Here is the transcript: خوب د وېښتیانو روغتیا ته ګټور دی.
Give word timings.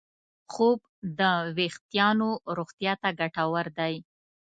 خوب 0.51 0.79
د 1.19 1.21
وېښتیانو 1.57 2.29
روغتیا 2.57 2.93
ته 3.01 3.09
ګټور 3.19 3.65
دی. 3.79 3.95